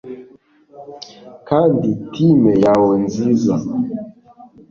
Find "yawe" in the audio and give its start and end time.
2.65-2.93